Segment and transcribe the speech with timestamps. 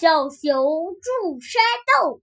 [0.00, 1.62] 小熊住山
[2.00, 2.22] 洞。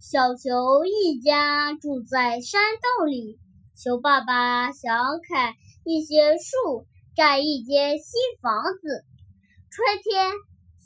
[0.00, 2.62] 小熊一家住在山
[2.96, 3.40] 洞里。
[3.74, 4.96] 熊爸爸想
[5.28, 5.54] 砍
[5.84, 6.86] 一些树，
[7.16, 9.04] 盖一间新房子。
[9.68, 10.30] 春天，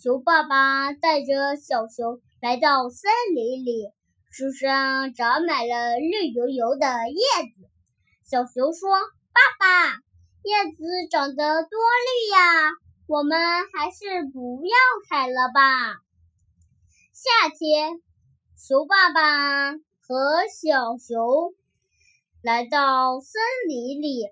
[0.03, 3.91] 熊爸爸带着小熊来到森林里，
[4.31, 7.69] 树上长满了绿油油的叶子。
[8.25, 8.89] 小熊说
[9.37, 9.99] ：“爸爸，
[10.45, 12.71] 叶子长得多绿呀，
[13.07, 13.39] 我们
[13.75, 14.75] 还是不要
[15.11, 16.01] 砍了吧。”
[17.23, 18.03] 夏天，
[18.57, 21.55] 熊爸爸和小熊
[22.43, 24.25] 来到森林里，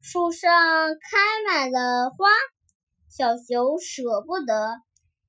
[0.00, 0.50] 树上
[0.94, 2.26] 开满了花。
[3.10, 4.80] 小熊舍不得，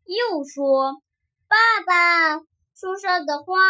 [0.06, 1.02] 又说
[1.50, 2.40] ：“爸爸，
[2.74, 3.62] 树上的花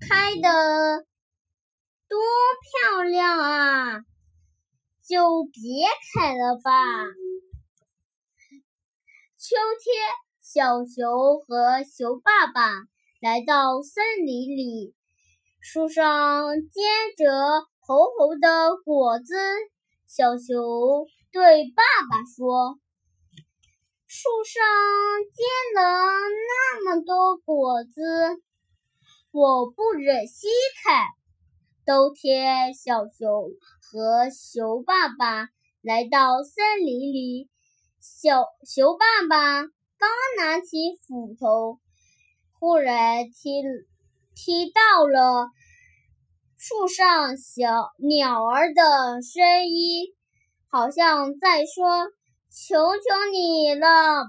[0.00, 1.04] 开的
[2.08, 2.18] 多
[2.88, 4.00] 漂亮啊，
[5.06, 6.72] 就别开了吧。”
[9.40, 9.94] 秋天，
[10.42, 12.72] 小熊和熊爸爸
[13.20, 14.96] 来到森林里，
[15.60, 16.80] 树上结
[17.16, 17.30] 着
[17.78, 19.36] 红红的果子。
[20.08, 22.80] 小熊对爸爸说
[24.08, 24.60] ：“树上
[25.32, 28.42] 结了那么多果子，
[29.30, 30.50] 我不忍心
[30.82, 31.06] 砍。”
[31.86, 35.48] 冬天，小熊和熊爸爸
[35.80, 37.48] 来到森林里。
[38.00, 41.80] 小熊爸爸刚拿起斧头，
[42.58, 43.64] 忽然听
[44.36, 45.48] 听到了
[46.56, 50.14] 树上小鸟儿的声音，
[50.68, 52.08] 好像在说
[52.48, 54.24] ：“求求你了，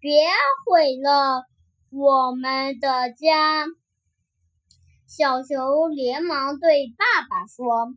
[0.00, 0.26] 别
[0.64, 1.44] 毁了
[1.90, 3.66] 我们的家。”
[5.06, 7.88] 小熊连忙对爸爸说：“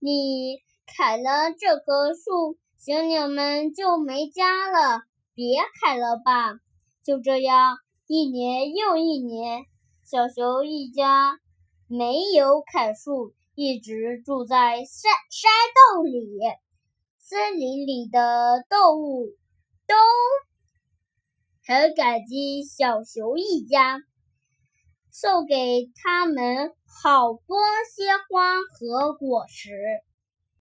[0.00, 5.02] 你砍了这棵树。”小鸟们就没家了，
[5.34, 6.58] 别砍了吧。
[7.04, 7.76] 就这样，
[8.08, 9.66] 一年又一年，
[10.02, 11.38] 小熊一家
[11.86, 15.52] 没有砍树，一直住在山山
[15.94, 16.26] 洞里。
[17.20, 19.28] 森林里的动物
[19.86, 19.94] 都
[21.64, 24.00] 很感激小熊一家，
[25.08, 27.58] 送给他们好多
[27.94, 29.70] 鲜花和果实。